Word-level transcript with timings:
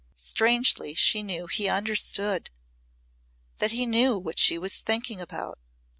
Strangely 0.15 0.95
she 0.95 1.21
knew 1.21 1.45
he 1.45 1.69
understood 1.69 2.49
that 3.59 3.69
he 3.69 3.85
knew 3.85 4.17
what 4.17 4.39
she 4.39 4.57
was 4.57 4.77
thinking 4.79 5.21
about. 5.21 5.59